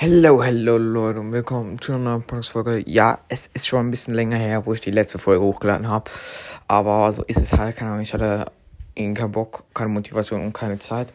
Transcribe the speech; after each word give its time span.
Hello, 0.00 0.44
hello 0.44 0.78
Leute 0.78 1.18
und 1.18 1.32
willkommen 1.32 1.80
zu 1.80 1.90
einer 1.90 2.00
neuen 2.00 2.22
Podcast-Folge. 2.22 2.88
Ja, 2.88 3.18
es 3.28 3.50
ist 3.52 3.66
schon 3.66 3.88
ein 3.88 3.90
bisschen 3.90 4.14
länger 4.14 4.36
her, 4.36 4.64
wo 4.64 4.72
ich 4.72 4.80
die 4.80 4.92
letzte 4.92 5.18
Folge 5.18 5.42
hochgeladen 5.42 5.88
habe. 5.88 6.08
Aber 6.68 7.12
so 7.12 7.24
ist 7.24 7.38
es 7.38 7.52
halt, 7.52 7.74
keine 7.74 7.90
Ahnung, 7.90 8.02
ich 8.02 8.14
hatte 8.14 8.46
irgendwie 8.94 9.20
keinen 9.20 9.32
Bock, 9.32 9.64
keine 9.74 9.88
Motivation 9.88 10.40
und 10.40 10.52
keine 10.52 10.78
Zeit. 10.78 11.08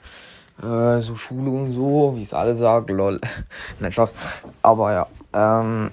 Äh, 0.62 1.00
so 1.00 1.16
Schule 1.16 1.50
und 1.50 1.72
so, 1.72 2.16
wie 2.18 2.24
es 2.24 2.34
alle 2.34 2.58
sagen, 2.58 2.94
lol. 2.94 3.22
Nein, 3.80 3.94
Spaß. 3.94 4.14
Aber 4.64 4.92
ja, 4.92 5.08
ähm, 5.32 5.92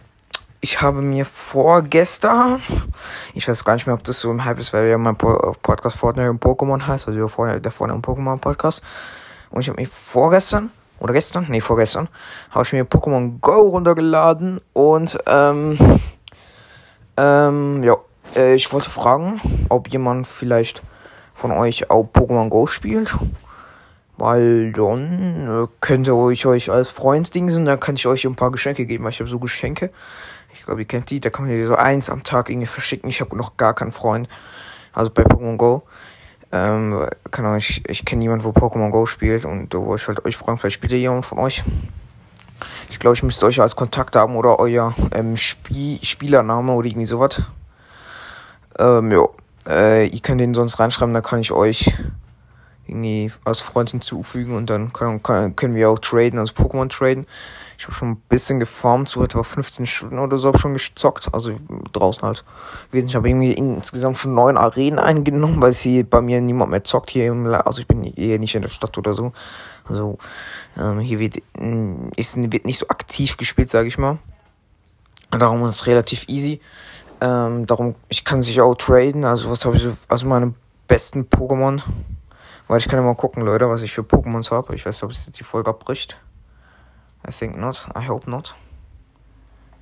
ich 0.61 0.83
habe 0.83 1.01
mir 1.01 1.27
vorgestern, 1.27 2.61
ich 3.35 3.47
weiß 3.47 3.65
gar 3.65 3.75
nicht 3.75 3.87
mehr, 3.87 3.95
ob 3.95 4.03
das 4.03 4.19
so 4.19 4.33
im 4.33 4.45
Hype 4.45 4.59
ist, 4.59 4.73
weil 4.73 4.89
ja 4.89 4.99
mein 4.99 5.17
Podcast 5.17 5.97
Fortnite 5.97 6.29
und 6.29 6.43
Pokémon 6.43 6.85
heißt, 6.85 7.07
also 7.07 7.17
der 7.17 7.29
Fortnite 7.29 7.95
und 7.95 8.05
Pokémon 8.05 8.39
Podcast. 8.39 8.83
Und 9.51 9.61
ich 9.61 9.69
habe 9.69 9.81
mir 9.81 9.87
vorgestern 9.87 10.73
oder 11.01 11.13
gestern, 11.13 11.47
nee, 11.49 11.61
vorgestern, 11.61 12.09
habe 12.51 12.65
ich 12.65 12.73
mir 12.73 12.85
Pokémon 12.85 13.41
Go 13.41 13.71
runtergeladen 13.71 14.61
und, 14.73 15.19
ähm, 15.27 15.79
ähm, 17.17 17.83
ja, 17.83 17.97
äh, 18.37 18.55
ich 18.55 18.73
wollte 18.73 18.91
fragen, 18.91 19.41
ob 19.69 19.89
jemand 19.89 20.27
vielleicht 20.27 20.83
von 21.35 21.51
euch 21.53 21.91
auch 21.91 22.05
Pokémon 22.05 22.49
Go 22.49 22.67
spielt. 22.67 23.17
Weil 24.17 24.73
dann 24.73 25.65
äh, 25.65 25.67
könnt 25.81 26.07
ihr 26.07 26.15
euch, 26.15 26.45
euch 26.45 26.71
als 26.71 26.91
Freund 26.91 27.35
dingsen, 27.35 27.65
dann 27.65 27.81
kann 27.81 27.95
ich 27.95 28.07
euch 28.07 28.27
ein 28.27 28.37
paar 28.37 28.51
Geschenke 28.51 28.85
geben, 28.85 29.05
weil 29.05 29.13
ich 29.13 29.21
habe 29.21 29.31
so 29.31 29.39
Geschenke. 29.39 29.91
Ich 30.53 30.67
glaube, 30.67 30.83
ihr 30.83 30.87
kennt 30.87 31.09
die, 31.09 31.21
da 31.21 31.31
kann 31.31 31.47
man 31.47 31.59
ja 31.59 31.65
so 31.65 31.75
eins 31.75 32.11
am 32.11 32.23
Tag 32.23 32.51
irgendwie 32.51 32.67
verschicken. 32.67 33.09
Ich 33.09 33.23
habe 33.23 33.35
noch 33.35 33.57
gar 33.57 33.75
keinen 33.75 33.93
Freund. 33.93 34.29
Also 34.93 35.11
bei 35.11 35.23
Pokémon 35.23 35.57
Go. 35.57 35.85
Ähm, 36.53 37.07
keine 37.31 37.49
Ahnung, 37.49 37.59
ich, 37.59 37.89
ich 37.89 38.05
kenne 38.05 38.23
jemanden, 38.23 38.45
wo 38.45 38.51
Pokémon 38.51 38.91
Go 38.91 39.07
spielt 39.07 39.45
und 39.45 39.73
da 39.73 39.79
wollte 39.79 40.03
ich 40.03 40.09
halt 40.09 40.25
euch 40.25 40.37
fragen, 40.37 40.59
vielleicht 40.59 40.75
spielt 40.75 40.93
ihr 40.93 40.99
jemand 40.99 41.25
von 41.25 41.39
euch. 41.39 41.63
Ich 42.91 42.99
glaube, 42.99 43.15
ich 43.15 43.23
müsste 43.23 43.47
euch 43.47 43.61
als 43.61 43.77
Kontakt 43.77 44.17
haben 44.17 44.37
oder 44.37 44.59
euer 44.59 44.95
ähm, 45.13 45.37
Spie 45.37 46.01
Spielername 46.03 46.73
oder 46.73 46.89
irgendwie 46.89 47.07
sowas. 47.07 47.43
Ähm, 48.79 49.13
ja. 49.13 49.27
Äh, 49.69 50.07
ihr 50.09 50.21
könnt 50.21 50.41
den 50.41 50.55
sonst 50.55 50.81
reinschreiben, 50.81 51.15
da 51.15 51.21
kann 51.21 51.41
ich 51.41 51.53
euch 51.53 51.95
irgendwie 52.87 53.31
als 53.45 53.61
Freund 53.61 53.91
hinzufügen 53.91 54.57
und 54.57 54.69
dann 54.69 54.93
kann, 54.93 55.23
kann, 55.23 55.55
können 55.55 55.75
wir 55.75 55.91
auch 55.91 55.99
traden, 55.99 56.39
also 56.39 56.53
Pokémon 56.55 56.89
traden. 56.89 57.27
Ich 57.81 57.87
habe 57.87 57.95
schon 57.95 58.11
ein 58.11 58.23
bisschen 58.29 58.61
gefarmt, 58.61 59.09
so 59.09 59.25
etwa 59.25 59.43
15 59.43 59.87
Stunden 59.87 60.19
oder 60.19 60.37
so, 60.37 60.49
habe 60.49 60.59
schon 60.59 60.75
gezockt, 60.75 61.33
also 61.33 61.59
draußen 61.95 62.21
halt. 62.21 62.45
Ich 62.93 63.17
habe 63.17 63.27
irgendwie 63.27 63.55
insgesamt 63.55 64.19
schon 64.19 64.35
neun 64.35 64.59
Arenen 64.59 64.99
eingenommen, 64.99 65.63
weil 65.63 65.73
hier 65.73 66.05
bei 66.05 66.21
mir 66.21 66.43
niemand 66.43 66.73
mehr 66.73 66.85
zockt 66.85 67.09
hier 67.09 67.29
im, 67.29 67.47
also 67.47 67.81
ich 67.81 67.87
bin 67.87 68.05
eher 68.05 68.39
nicht 68.39 68.55
in 68.55 68.61
der 68.61 68.69
Stadt 68.69 68.99
oder 68.99 69.15
so. 69.15 69.33
Also 69.89 70.19
ähm, 70.79 71.01
hier 71.01 71.21
wird, 71.21 71.39
ist, 72.17 72.53
wird 72.53 72.67
nicht 72.67 72.81
so 72.81 72.89
aktiv 72.89 73.39
gespielt, 73.39 73.71
sage 73.71 73.89
ich 73.89 73.97
mal. 73.97 74.19
Darum 75.31 75.65
ist 75.65 75.77
es 75.77 75.87
relativ 75.87 76.29
easy. 76.29 76.61
Ähm, 77.23 77.67
darum, 77.67 77.95
ich 78.11 78.27
kann 78.27 78.43
sich 78.43 78.61
auch 78.61 78.75
traden, 78.75 79.25
also 79.25 79.49
was 79.49 79.65
habe 79.65 79.77
ich 79.77 79.85
so, 79.85 79.97
also 80.07 80.27
meine 80.27 80.53
besten 80.87 81.23
Pokémon. 81.23 81.81
Weil 82.69 82.77
ich 82.77 82.89
kann 82.89 82.99
ja 82.99 83.07
mal 83.07 83.15
gucken, 83.15 83.43
Leute, 83.43 83.71
was 83.71 83.81
ich 83.81 83.95
für 83.95 84.03
Pokémons 84.03 84.51
habe. 84.51 84.75
Ich 84.75 84.85
weiß 84.85 84.97
nicht, 84.97 85.03
ob 85.03 85.13
es 85.13 85.25
jetzt 85.25 85.41
die 85.41 85.45
Folge 85.45 85.71
abbricht. 85.71 86.19
I 87.27 87.33
think 87.33 87.57
not. 87.57 87.89
I 87.95 88.07
hope 88.07 88.29
not. 88.31 88.55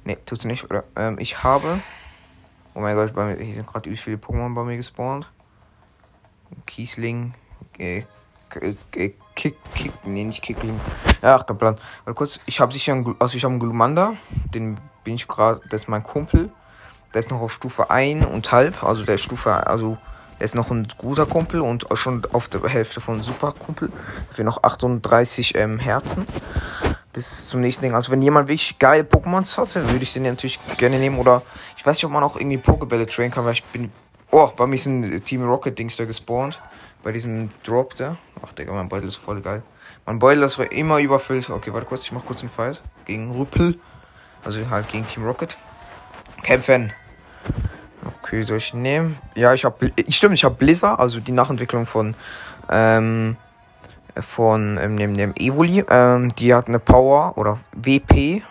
Ne, 0.04 0.16
tut's 0.24 0.44
nicht, 0.44 0.64
oder? 0.64 0.84
Ähm, 0.96 1.18
ich 1.18 1.42
habe. 1.42 1.80
Oh 2.74 2.80
mein 2.80 2.96
Gott, 2.96 3.12
bei 3.14 3.24
mir, 3.24 3.42
hier 3.42 3.54
sind 3.54 3.66
gerade 3.66 3.88
übel 3.88 3.98
viele 3.98 4.16
Pokémon 4.16 4.54
bei 4.54 4.64
mir 4.64 4.76
gespawnt. 4.76 5.30
Kiesling. 6.66 7.34
Äh, 7.78 8.04
äh, 8.54 8.74
Kick, 9.34 9.56
Kick, 9.74 9.92
nee, 10.04 10.24
nicht 10.24 10.42
Kickling. 10.42 10.80
Ja, 11.22 11.36
ach, 11.36 11.46
kein 11.46 11.58
Plan. 11.58 11.76
Warte 12.04 12.16
kurz, 12.16 12.40
ich 12.46 12.60
habe 12.60 12.72
sicher 12.72 12.92
einen, 12.92 13.14
also 13.18 13.36
ich 13.36 13.44
habe 13.44 13.52
einen 13.52 13.60
Glumanda. 13.60 14.14
Den 14.54 14.78
bin 15.04 15.14
ich 15.14 15.28
gerade, 15.28 15.60
das 15.68 15.82
ist 15.82 15.88
mein 15.88 16.02
Kumpel. 16.02 16.50
Der 17.14 17.20
ist 17.20 17.30
noch 17.30 17.40
auf 17.40 17.52
Stufe 17.52 17.90
1 17.90 18.26
und 18.26 18.50
halb. 18.50 18.82
Also 18.82 19.04
der 19.04 19.14
ist 19.16 19.22
Stufe, 19.22 19.66
also 19.66 19.96
der 20.38 20.44
ist 20.44 20.54
noch 20.54 20.70
ein 20.70 20.88
guter 20.98 21.26
Kumpel 21.26 21.60
und 21.60 21.86
schon 21.94 22.24
auf 22.32 22.48
der 22.48 22.62
Hälfte 22.68 23.00
von 23.00 23.22
Superkumpel. 23.22 23.90
Wir 24.34 24.44
noch 24.44 24.62
38 24.62 25.56
ähm, 25.56 25.78
Herzen 25.78 26.26
bis 27.12 27.48
zum 27.48 27.60
nächsten 27.60 27.82
Ding. 27.82 27.94
Also 27.94 28.12
wenn 28.12 28.22
jemand 28.22 28.48
wirklich 28.48 28.78
geile 28.78 29.02
Pokémons 29.02 29.56
hatte, 29.58 29.88
würde 29.90 30.02
ich 30.02 30.12
den 30.12 30.24
natürlich 30.24 30.58
gerne 30.76 30.98
nehmen. 30.98 31.18
Oder 31.18 31.42
ich 31.76 31.84
weiß 31.84 31.96
nicht, 31.96 32.04
ob 32.04 32.12
man 32.12 32.22
auch 32.22 32.36
irgendwie 32.36 32.58
Pokebälle 32.58 33.06
trainen 33.06 33.30
kann, 33.30 33.44
weil 33.44 33.52
ich 33.52 33.64
bin. 33.64 33.90
Oh, 34.30 34.50
bei 34.54 34.66
mir 34.66 34.74
ist 34.74 34.86
ein 34.86 35.24
Team 35.24 35.44
Rocket 35.44 35.78
Dings 35.78 35.96
da 35.96 36.04
gespawnt. 36.04 36.60
Bei 37.02 37.12
diesem 37.12 37.50
Drop 37.64 37.94
da. 37.94 38.16
Ach 38.44 38.52
Digga, 38.52 38.72
mein 38.72 38.88
Beutel 38.88 39.08
ist 39.08 39.16
voll 39.16 39.40
geil. 39.40 39.62
Mein 40.04 40.18
Beutel 40.18 40.42
ist 40.42 40.58
immer 40.58 40.98
überfüllt. 40.98 41.48
Okay, 41.48 41.72
warte 41.72 41.86
kurz, 41.86 42.04
ich 42.04 42.12
mach 42.12 42.24
kurz 42.24 42.40
einen 42.40 42.50
Fight. 42.50 42.82
Gegen 43.06 43.30
Rüppel. 43.30 43.78
Also 44.44 44.68
halt 44.68 44.88
gegen 44.88 45.06
Team 45.06 45.24
Rocket. 45.24 45.56
Kämpfen. 46.42 46.92
Okay, 48.22 48.42
soll 48.42 48.58
ich 48.58 48.74
nehmen? 48.74 49.18
Ja, 49.34 49.54
ich 49.54 49.64
habe. 49.64 49.92
Stimmt, 50.08 50.34
ich 50.34 50.44
habe 50.44 50.54
Blizzard, 50.54 50.98
also 50.98 51.20
die 51.20 51.32
Nachentwicklung 51.32 51.86
von. 51.86 52.14
Ähm, 52.70 53.36
von 54.20 54.78
ähm, 54.78 54.96
dem, 54.96 55.14
dem 55.14 55.34
Evoli. 55.36 55.84
Ähm, 55.88 56.34
die 56.34 56.54
hat 56.54 56.68
eine 56.68 56.78
Power 56.78 57.36
oder 57.36 57.58
WP, 57.72 58.42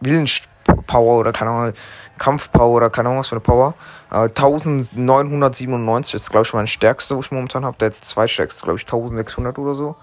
Willenspower 0.00 1.18
oder 1.18 1.32
keine 1.32 1.50
Ahnung, 1.50 1.74
Kampfpower 2.18 2.76
oder 2.76 2.90
keine 2.90 3.08
Ahnung 3.08 3.20
was 3.20 3.28
für 3.28 3.36
eine 3.36 3.40
Power. 3.40 3.74
Äh, 4.10 4.28
1997 4.28 6.14
ist 6.14 6.30
glaube 6.30 6.46
ich 6.46 6.52
mein 6.52 6.66
stärkste, 6.66 7.16
wo 7.16 7.20
ich 7.20 7.30
momentan 7.30 7.64
habe. 7.64 7.76
Der 7.78 7.92
zweitstärkste 8.00 8.62
glaube 8.64 8.78
ich 8.78 8.84
1600 8.84 9.58
oder 9.58 9.74
so. 9.74 9.96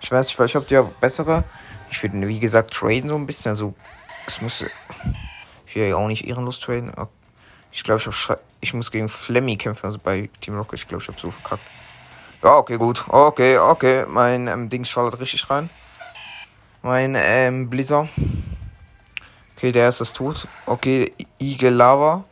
Ich 0.00 0.12
weiß 0.12 0.26
nicht, 0.26 0.36
vielleicht 0.36 0.54
habt 0.54 0.70
ihr 0.70 0.82
bessere. 1.00 1.44
Ich 1.90 2.02
würde 2.02 2.28
wie 2.28 2.40
gesagt 2.40 2.74
traden 2.74 3.08
so 3.08 3.16
ein 3.16 3.26
bisschen. 3.26 3.50
Also 3.50 3.74
es 4.26 4.40
muss. 4.40 4.64
Ich 5.66 5.76
will 5.76 5.88
ja 5.88 5.96
auch 5.96 6.06
nicht 6.06 6.26
ehrenlos 6.26 6.60
traden. 6.60 6.92
Ich 7.72 7.82
glaube, 7.82 8.02
ich, 8.06 8.28
ich 8.60 8.74
muss 8.74 8.92
gegen 8.92 9.08
Flemmy 9.08 9.56
kämpfen, 9.56 9.86
also 9.86 9.98
bei 9.98 10.28
Team 10.40 10.56
Rocket. 10.56 10.78
Ich 10.78 10.86
glaube, 10.86 11.02
ich 11.02 11.08
habe 11.08 11.18
so 11.18 11.30
verkackt. 11.30 11.64
Ja, 12.44 12.58
okay, 12.58 12.76
gut. 12.76 13.06
Okay, 13.08 13.56
okay. 13.56 14.04
Mein 14.06 14.48
ähm, 14.48 14.68
Ding 14.68 14.84
schallert 14.84 15.18
richtig 15.18 15.48
rein. 15.48 15.70
Mein 16.82 17.16
ähm, 17.16 17.70
Blizzard. 17.70 18.10
Okay, 19.56 19.72
der 19.72 19.88
ist 19.88 20.02
das 20.02 20.12
tot. 20.12 20.46
Okay, 20.66 21.14
Igel 21.40 21.72
Lava. 21.72 22.24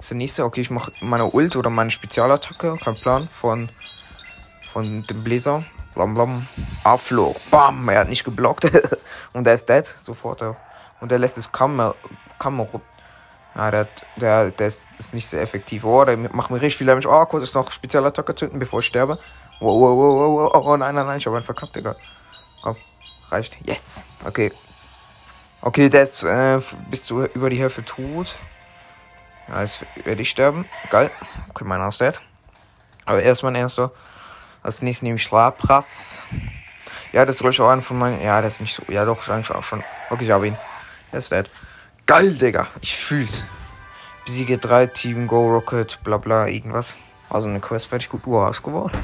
ist 0.00 0.10
der 0.10 0.16
nächste. 0.16 0.44
Okay, 0.44 0.62
ich 0.62 0.70
mache 0.70 0.90
meine 1.00 1.30
Ult 1.30 1.54
oder 1.54 1.70
meine 1.70 1.92
Spezialattacke. 1.92 2.76
Kein 2.82 2.96
Plan. 2.96 3.28
Von, 3.32 3.68
von 4.66 5.06
dem 5.06 5.22
Blizzard. 5.22 5.62
Blam 5.94 6.14
blam. 6.14 6.48
Abflug. 6.82 7.36
Bam. 7.52 7.88
Er 7.88 8.00
hat 8.00 8.08
nicht 8.08 8.24
geblockt. 8.24 8.64
und 9.32 9.46
er 9.46 9.54
ist 9.54 9.68
dead. 9.68 9.86
Sofort. 10.02 10.42
Und 11.00 11.12
der 11.12 11.20
lässt 11.20 11.38
es 11.38 11.52
Kammer. 11.52 11.94
Kammer. 12.40 12.66
Ja, 13.54 13.70
der, 13.70 13.88
der, 14.16 14.50
der 14.50 14.66
ist, 14.66 14.98
ist 14.98 15.14
nicht 15.14 15.28
sehr 15.28 15.40
effektiv. 15.40 15.84
Oh, 15.84 16.04
der 16.04 16.16
macht 16.16 16.50
mir 16.50 16.56
richtig 16.56 16.78
viel 16.78 16.86
Damage. 16.88 17.08
Oh, 17.08 17.24
kurz 17.26 17.44
ist 17.44 17.54
noch 17.54 17.70
Spezialattacke 17.70 18.34
zünden, 18.34 18.58
bevor 18.58 18.80
ich 18.80 18.86
sterbe. 18.86 19.20
Wow, 19.62 19.78
wow, 19.78 19.96
wow, 19.96 20.16
wow, 20.16 20.52
wow. 20.54 20.66
Oh 20.66 20.76
nein, 20.76 20.92
nein, 20.92 21.06
nein, 21.06 21.18
ich 21.18 21.26
habe 21.26 21.36
einen 21.36 21.44
verkackt, 21.44 21.76
Digga. 21.76 21.94
Oh, 22.64 22.74
reicht. 23.30 23.56
Yes. 23.64 24.04
Okay. 24.24 24.50
Okay, 25.60 25.88
der 25.88 26.02
ist 26.02 26.24
äh, 26.24 26.60
bis 26.90 27.04
zu 27.04 27.22
über 27.26 27.48
die 27.48 27.60
Hälfte 27.60 27.84
tot. 27.84 28.34
Ja, 29.46 29.60
jetzt 29.60 29.86
werde 30.02 30.20
ich 30.20 30.30
sterben. 30.30 30.64
Geil. 30.90 31.12
Okay, 31.50 31.88
ist 31.88 32.00
dead. 32.00 32.20
Aber 33.04 33.22
erst 33.22 33.44
mein 33.44 33.54
erster. 33.54 33.92
Als 34.64 34.82
nächstes 34.82 35.04
nehme 35.04 35.14
ich 35.14 35.30
Lapras. 35.30 36.24
Ja, 37.12 37.24
das 37.24 37.36
ist 37.36 37.44
ich 37.48 37.60
auch 37.60 37.68
einer 37.68 37.82
von 37.82 38.00
meinen. 38.00 38.20
Ja, 38.20 38.42
das 38.42 38.54
ist 38.54 38.60
nicht 38.62 38.74
so. 38.74 38.82
Ja, 38.88 39.04
doch, 39.04 39.28
eigentlich 39.28 39.52
auch 39.52 39.62
schon. 39.62 39.84
Okay, 40.10 40.24
ich 40.24 40.30
habe 40.32 40.48
ihn. 40.48 40.58
Er 41.12 41.20
ist 41.20 41.30
dead. 41.30 41.48
Geil, 42.06 42.32
Digga. 42.32 42.66
Ich 42.80 42.96
fühl's. 42.96 43.44
Besiege 44.24 44.58
3 44.58 44.86
Team 44.86 45.28
Go 45.28 45.46
Rocket, 45.46 46.00
bla 46.02 46.16
bla, 46.16 46.48
irgendwas. 46.48 46.96
Also 47.30 47.48
eine 47.48 47.60
Quest 47.60 47.86
fertig 47.86 48.08
gut 48.08 48.26
Uhr 48.26 48.50
geworden. 48.50 48.98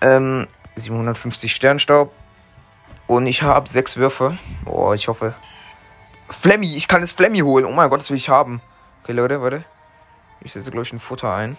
Ähm, 0.00 0.46
750 0.76 1.54
Sternstaub. 1.54 2.12
Und 3.06 3.26
ich 3.26 3.42
habe 3.42 3.68
sechs 3.68 3.96
Würfe. 3.96 4.38
Oh, 4.66 4.92
ich 4.92 5.08
hoffe. 5.08 5.34
Flemmy, 6.28 6.76
ich 6.76 6.88
kann 6.88 7.00
das 7.00 7.12
Flemmy 7.12 7.40
holen. 7.40 7.64
Oh 7.64 7.72
mein 7.72 7.88
Gott, 7.88 8.00
das 8.00 8.10
will 8.10 8.16
ich 8.16 8.28
haben. 8.28 8.60
Okay, 9.02 9.12
Leute, 9.12 9.40
warte. 9.40 9.64
Ich 10.40 10.52
setze, 10.52 10.70
glaube 10.70 10.84
ich, 10.86 10.92
ein 10.92 11.00
Futter 11.00 11.34
ein. 11.34 11.56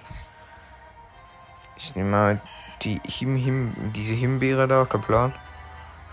Ich 1.75 1.95
nehme 1.95 2.11
mal 2.11 2.41
die 2.81 3.01
Him 3.05 3.35
Him, 3.35 3.73
diese 3.95 4.13
Himbeere 4.13 4.67
da, 4.67 4.85
kein 4.85 5.01
Plan. 5.01 5.33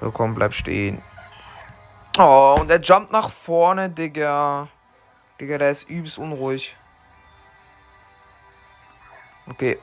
So, 0.01 0.11
komm, 0.11 0.35
bleib 0.35 0.55
stehen. 0.55 1.03
Oh, 2.19 2.57
und 2.61 2.71
er 2.71 2.81
jumpt 2.81 3.13
nach 3.13 3.31
vorne, 3.31 3.91
Digga. 3.91 4.69
Digga, 5.41 5.59
der 5.59 5.71
ist 5.71 5.89
übelst 5.89 6.19
unruhig. 6.19 6.75
Okay, 9.49 9.79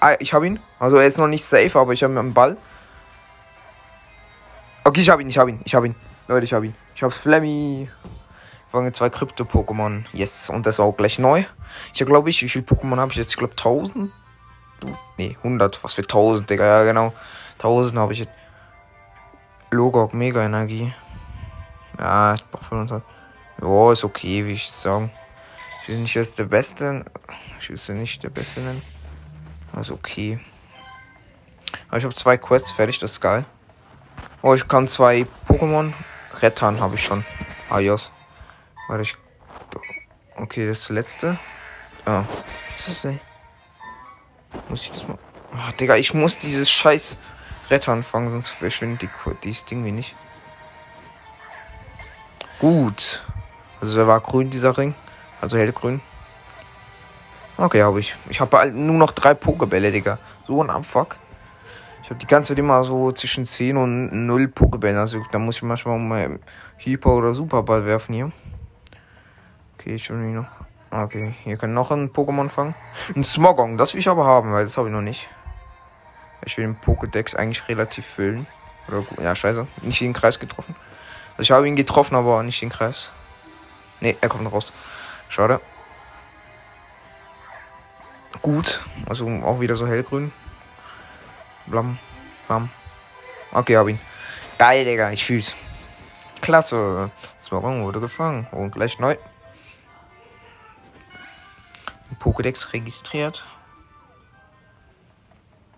Ah, 0.00 0.14
ich 0.20 0.32
habe 0.32 0.46
ihn. 0.46 0.60
Also 0.78 0.96
er 0.96 1.06
ist 1.06 1.18
noch 1.18 1.26
nicht 1.26 1.44
safe, 1.44 1.78
aber 1.78 1.92
ich 1.92 2.02
habe 2.04 2.18
am 2.18 2.32
Ball. 2.32 2.56
Okay, 4.84 5.00
ich 5.00 5.10
habe 5.10 5.22
ihn, 5.22 5.28
ich 5.28 5.38
habe 5.38 5.50
ihn, 5.50 5.60
ich 5.64 5.74
habe 5.74 5.86
ihn. 5.86 5.94
Leute, 6.28 6.44
ich 6.44 6.52
habe 6.52 6.66
ihn. 6.66 6.74
Ich 6.94 7.02
habe 7.02 7.12
Flemmy. 7.12 7.90
Fange 8.70 8.92
zwei 8.92 9.08
Krypto-Pokémon. 9.08 10.04
Yes, 10.12 10.50
und 10.50 10.66
das 10.66 10.76
ist 10.76 10.80
auch 10.80 10.96
gleich 10.96 11.18
neu. 11.18 11.44
Ich 11.94 12.04
glaube 12.04 12.30
ich, 12.30 12.42
wie 12.42 12.48
viele 12.48 12.64
Pokémon 12.64 12.98
habe 12.98 13.10
ich 13.10 13.16
jetzt? 13.16 13.30
Ich 13.30 13.36
glaube 13.36 13.52
1000. 13.52 14.12
Nee, 15.16 15.36
100. 15.42 15.82
Was 15.82 15.94
für 15.94 16.02
1000, 16.02 16.48
Digga. 16.48 16.64
Ja, 16.64 16.84
genau. 16.84 17.12
1000 17.54 17.98
habe 17.98 18.12
ich 18.12 18.20
jetzt. 18.20 18.30
Logok, 19.70 20.14
Mega 20.14 20.44
Energie. 20.44 20.94
Ja, 21.98 22.34
ich 22.34 22.44
brauche 22.46 22.64
25. 22.66 23.08
Ja, 23.62 23.92
ist 23.92 24.04
okay, 24.04 24.46
wie 24.46 24.52
ich 24.52 24.70
sagen. 24.70 25.10
Ich 25.82 25.88
bin 25.88 26.02
nicht 26.02 26.14
jetzt 26.14 26.38
der 26.38 26.44
Beste. 26.44 27.04
Ich 27.60 27.70
wüsste 27.70 27.94
nicht 27.94 28.22
der 28.22 28.30
Beste 28.30 28.60
nennen. 28.60 28.82
Also 29.72 29.94
okay. 29.94 30.40
Aber 31.88 31.98
ich 31.98 32.04
habe 32.04 32.14
zwei 32.14 32.36
Quests 32.36 32.72
fertig, 32.72 32.98
das 32.98 33.12
ist 33.12 33.20
geil. 33.20 33.44
Oh, 34.42 34.54
ich 34.54 34.68
kann 34.68 34.86
zwei 34.86 35.26
Pokémon 35.48 35.92
rettern, 36.40 36.80
habe 36.80 36.94
ich 36.94 37.02
schon. 37.02 37.24
Adios. 37.70 38.10
Warte, 38.88 39.02
ich. 39.02 39.16
Okay, 40.36 40.66
das 40.66 40.88
letzte. 40.88 41.38
Ah. 42.04 42.24
Was 42.72 42.88
ist 42.88 43.04
das? 43.04 43.14
Muss 44.68 44.82
ich 44.84 44.90
das 44.92 45.06
mal. 45.06 45.18
Oh, 45.52 45.72
Digga, 45.78 45.96
ich 45.96 46.14
muss 46.14 46.38
dieses 46.38 46.70
scheiß 46.70 47.18
Rettern 47.70 48.02
fangen, 48.02 48.30
sonst 48.30 48.50
verschwindet 48.50 49.02
die, 49.02 49.10
dieses 49.42 49.64
Ding 49.64 49.84
wie 49.84 49.92
nicht. 49.92 50.14
Gut. 52.58 53.24
Also 53.80 53.94
der 53.94 54.06
war 54.06 54.20
grün, 54.20 54.50
dieser 54.50 54.76
Ring. 54.76 54.94
Also 55.40 55.58
hellgrün. 55.58 56.00
Okay, 57.60 57.82
habe 57.82 57.98
ich. 57.98 58.14
Ich 58.30 58.40
habe 58.40 58.70
nur 58.70 58.94
noch 58.94 59.10
drei 59.10 59.34
Pokebälle, 59.34 59.90
Digga. 59.90 60.18
So 60.46 60.62
ein 60.62 60.70
Abfuck. 60.70 61.16
Ich 62.04 62.08
habe 62.08 62.20
die 62.20 62.26
ganze 62.28 62.52
Zeit 62.52 62.58
immer 62.60 62.84
so 62.84 63.10
zwischen 63.10 63.44
10 63.44 63.76
und 63.76 64.26
0 64.26 64.46
Pokebälle. 64.46 65.00
Also 65.00 65.24
da 65.32 65.40
muss 65.40 65.56
ich 65.56 65.64
manchmal 65.64 65.98
mal 65.98 66.38
Hyper- 66.78 67.16
oder 67.16 67.34
Superball 67.34 67.84
werfen 67.84 68.14
hier. 68.14 68.30
Okay, 69.74 69.96
ich 69.96 70.08
will 70.08 70.18
noch. 70.18 70.46
Okay, 70.92 71.34
hier 71.42 71.56
können 71.56 71.74
noch 71.74 71.90
ein 71.90 72.10
Pokémon 72.10 72.48
fangen. 72.48 72.76
Ein 73.16 73.24
Smogong, 73.24 73.76
das 73.76 73.92
will 73.92 74.00
ich 74.00 74.08
aber 74.08 74.24
haben, 74.24 74.52
weil 74.52 74.64
das 74.64 74.78
habe 74.78 74.86
ich 74.86 74.94
noch 74.94 75.02
nicht. 75.02 75.28
Ich 76.44 76.56
will 76.56 76.64
den 76.64 76.76
Pokédex 76.76 77.34
eigentlich 77.34 77.66
relativ 77.68 78.06
füllen. 78.06 78.46
Oder 78.86 79.04
ja, 79.20 79.34
scheiße. 79.34 79.66
Nicht 79.82 80.00
in 80.00 80.08
den 80.08 80.14
Kreis 80.14 80.38
getroffen. 80.38 80.76
Also 81.32 81.42
ich 81.42 81.50
habe 81.50 81.66
ihn 81.66 81.74
getroffen, 81.74 82.14
aber 82.14 82.40
nicht 82.44 82.62
den 82.62 82.68
Kreis. 82.68 83.10
Ne, 84.00 84.16
er 84.20 84.28
kommt 84.28 84.50
raus. 84.50 84.72
Schade. 85.28 85.60
Gut. 88.42 88.84
Also 89.06 89.28
auch 89.28 89.60
wieder 89.60 89.76
so 89.76 89.86
hellgrün. 89.86 90.32
Blam. 91.66 91.98
Blam. 92.46 92.70
Okay, 93.52 93.76
hab 93.76 93.88
ihn. 93.88 94.00
Geil, 94.58 94.84
Digga. 94.84 95.10
Ich 95.10 95.24
fühl's. 95.24 95.54
Klasse. 96.40 97.10
Smogong 97.40 97.84
wurde 97.84 98.00
gefangen. 98.00 98.46
Und 98.52 98.72
gleich 98.72 98.98
neu. 98.98 99.16
Pokédex 102.20 102.72
registriert. 102.72 103.46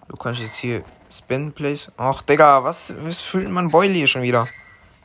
Du 0.09 0.17
kannst 0.17 0.41
jetzt 0.41 0.57
hier 0.57 0.83
Spin 1.11 1.53
Place. 1.53 1.93
Ach, 1.97 2.23
Digga, 2.23 2.65
was, 2.65 2.95
was 3.05 3.21
füllt 3.21 3.49
man 3.49 3.71
hier 3.71 4.07
schon 4.07 4.23
wieder? 4.23 4.49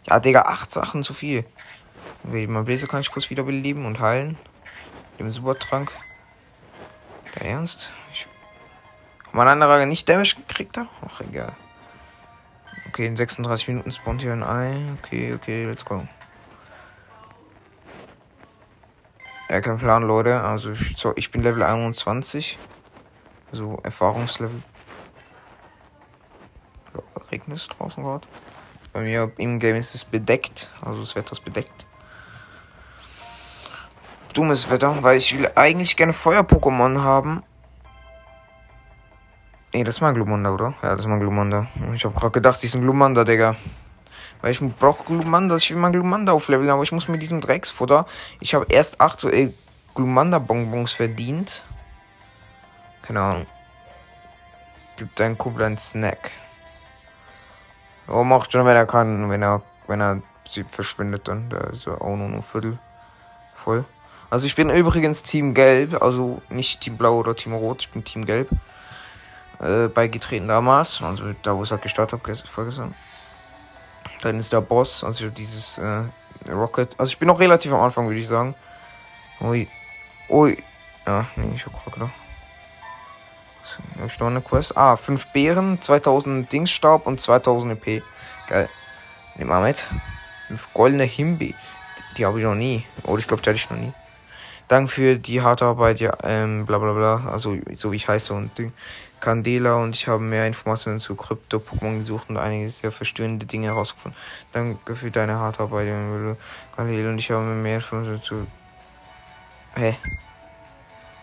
Ja, 0.08 0.20
Digga, 0.20 0.44
acht 0.44 0.72
Sachen 0.72 1.04
zu 1.04 1.14
viel. 1.14 1.46
Okay, 2.28 2.48
mein 2.48 2.66
Blazer 2.66 2.88
kann 2.88 3.02
ich 3.02 3.12
kurz 3.12 3.30
wiederbeleben 3.30 3.86
und 3.86 4.00
heilen. 4.00 4.38
Dem 5.20 5.32
Supertrank. 5.32 5.92
Der 7.36 7.46
Ernst? 7.46 7.92
Ich... 8.12 8.28
Mein 9.32 9.48
anderer 9.48 9.86
nicht 9.86 10.08
Damage 10.08 10.36
gekriegt 10.36 10.78
hat? 10.78 10.88
Ach, 11.06 11.22
egal. 11.22 11.54
Okay, 12.88 13.08
in 13.08 13.18
36 13.18 13.68
Minuten 13.68 13.92
spawnt 13.92 14.22
hier 14.22 14.32
ein 14.32 14.44
Ei. 14.44 14.94
Okay, 15.00 15.34
okay, 15.34 15.66
let's 15.66 15.84
go. 15.84 16.08
Ja, 19.50 19.62
kein 19.62 19.78
Plan, 19.78 20.04
Leute. 20.04 20.42
Also, 20.42 20.72
ich, 20.72 20.96
so, 20.98 21.14
ich 21.16 21.32
bin 21.32 21.44
Level 21.44 21.64
21. 21.64 22.58
Also, 23.52 23.80
Erfahrungslevel. 23.84 24.64
Regnet 27.32 27.58
es 27.58 27.68
draußen 27.68 28.04
gerade? 28.04 28.28
Bei 28.94 29.02
mir 29.02 29.32
im 29.38 29.60
Game 29.60 29.76
ist 29.76 29.94
es 29.94 30.06
bedeckt. 30.06 30.70
Also, 30.82 31.02
das 31.02 31.16
Wetter 31.16 31.34
ist 31.34 31.44
bedeckt 31.44 31.86
dummes 34.36 34.70
Wetter, 34.70 35.02
weil 35.02 35.18
ich 35.18 35.36
will 35.36 35.50
eigentlich 35.56 35.98
gerne 35.98 36.14
Feuer-Pokémon 36.14 37.02
haben. 37.02 37.44
Nee, 39.74 39.84
das 39.84 39.96
ist 39.96 40.02
mein 40.02 40.14
Glumanda, 40.14 40.52
oder? 40.52 40.74
Ja, 40.84 40.92
das 40.92 41.02
ist 41.02 41.08
mein 41.08 41.20
Glumanda. 41.20 41.68
Ich 41.94 42.06
habe 42.06 42.14
gerade 42.14 42.32
gedacht, 42.32 42.62
die 42.62 42.68
sind 42.68 42.82
Glumanda, 42.82 43.24
Digga. 43.24 43.56
Weil 44.42 44.52
ich 44.52 44.60
brauche 44.80 45.04
Glumanda, 45.04 45.56
ich 45.56 45.70
will 45.72 45.78
mein 45.78 45.92
Glumanda 45.92 46.34
aufleveln, 46.34 46.70
aber 46.70 46.84
ich 46.84 46.92
muss 46.92 47.08
mit 47.08 47.22
diesem 47.22 47.42
Drecksfutter. 47.42 48.06
Ich 48.40 48.54
habe 48.54 48.66
erst 48.70 49.02
8 49.02 49.20
so, 49.20 49.32
Glumanda-Bonbons 49.96 50.94
verdient. 50.94 51.64
Keine 53.02 53.22
Ahnung. 53.22 53.46
Gibt 54.98 55.20
deinen 55.20 55.38
Kumpel 55.38 55.64
einen 55.64 55.78
Snack. 55.78 56.32
Oh, 58.08 58.24
macht 58.24 58.52
schon, 58.52 58.66
wenn 58.66 58.76
er 58.76 58.86
kann, 58.86 59.30
wenn 59.30 59.42
er, 59.42 59.62
wenn 59.88 60.00
er 60.00 60.22
sie 60.48 60.64
verschwindet 60.64 61.28
dann. 61.28 61.50
Da 61.50 61.58
ist 61.72 61.88
er 61.88 62.02
auch 62.02 62.16
nur 62.16 62.28
ein 62.28 62.42
Viertel 62.42 62.78
voll. 63.64 63.84
Also 64.36 64.48
ich 64.48 64.56
bin 64.56 64.70
übrigens 64.70 65.24
Team 65.24 65.54
Gelb, 65.54 66.02
also 66.02 66.42
nicht 66.50 66.82
Team 66.82 66.98
Blau 66.98 67.20
oder 67.20 67.38
Team 67.38 67.54
Rot, 67.54 67.84
ich 67.84 67.90
bin 67.92 68.04
Team 68.04 68.26
Gelb. 68.26 68.50
Äh, 69.62 69.88
beigetreten 69.88 70.50
damals, 70.50 71.02
also 71.02 71.24
da 71.42 71.56
wo 71.56 71.64
ich 71.64 71.72
halt 71.72 71.82
gestartet 71.82 72.20
habe, 72.20 72.36
vorgestern. 72.36 72.94
Dann 74.24 74.38
ist 74.38 74.52
der 74.52 74.60
Boss, 74.60 75.06
also 75.06 75.30
dieses 75.30 75.78
äh, 75.78 76.04
Rocket. 76.52 77.00
Also 77.00 77.12
ich 77.12 77.18
bin 77.18 77.30
noch 77.30 77.40
relativ 77.40 77.72
am 77.72 77.80
Anfang, 77.80 78.08
würde 78.08 78.20
ich 78.20 78.28
sagen. 78.28 78.56
Ui. 79.40 79.70
Ui. 80.28 80.62
Ja, 81.08 81.28
nee, 81.38 81.54
ich 81.56 81.66
hab 81.66 81.86
gerade 81.86 82.12
Hab 84.02 84.08
ich 84.08 84.20
noch 84.20 84.28
eine 84.28 84.42
Quest? 84.42 84.76
Ah, 84.76 84.98
5 84.98 85.28
Beeren, 85.28 85.80
2000 85.80 86.52
Dingsstaub 86.52 87.08
und 87.08 87.22
2000 87.22 87.72
EP. 87.72 88.04
Geil. 88.50 88.68
Nimm 89.36 89.48
mal 89.48 89.64
mit. 89.64 89.88
5 90.50 90.74
goldene 90.74 91.06
Himbi. 91.06 91.56
Die, 91.56 92.16
die 92.18 92.26
habe 92.26 92.40
ich 92.40 92.44
noch 92.44 92.54
nie. 92.54 92.86
Oder 93.04 93.20
ich 93.20 93.28
glaube, 93.30 93.42
die 93.42 93.50
hatte 93.50 93.60
ich 93.60 93.70
noch 93.70 93.78
nie. 93.78 93.94
Danke 94.68 94.92
für 94.92 95.18
die 95.20 95.42
harte 95.44 95.66
Arbeit, 95.66 96.00
ja, 96.00 96.12
ähm, 96.24 96.66
bla 96.66 96.80
bla 96.80 96.94
bla, 96.94 97.30
also 97.30 97.56
so 97.76 97.92
wie 97.92 97.98
ich 97.98 98.08
heiße 98.08 98.34
und 98.34 98.58
Ding. 98.58 98.74
Candela 99.20 99.76
und 99.76 99.96
ich 99.96 100.08
habe 100.08 100.24
mehr 100.24 100.48
Informationen 100.48 101.00
zu 101.00 101.16
Krypto-Pokémon 101.16 102.00
gesucht 102.00 102.30
und 102.30 102.38
einige 102.38 102.70
sehr 102.72 102.92
verstörende 102.92 103.46
Dinge 103.46 103.68
herausgefunden. 103.68 104.20
Danke 104.52 104.96
für 104.96 105.12
deine 105.12 105.36
harte 105.36 105.62
Arbeit, 105.62 105.88
Candela 106.76 107.10
und 107.10 107.20
ich 107.20 107.30
habe 107.30 107.44
mehr 107.46 107.76
Informationen 107.76 108.24
zu. 108.24 108.48
Hä? 109.76 109.96